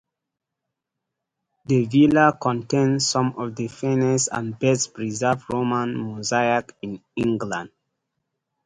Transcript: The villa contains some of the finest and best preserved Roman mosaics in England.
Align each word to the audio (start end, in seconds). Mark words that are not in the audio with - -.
The 1.67 1.85
villa 1.85 2.35
contains 2.41 3.05
some 3.07 3.35
of 3.37 3.55
the 3.55 3.67
finest 3.67 4.29
and 4.31 4.57
best 4.57 4.95
preserved 4.95 5.43
Roman 5.53 5.95
mosaics 5.95 6.73
in 6.81 7.03
England. 7.15 7.69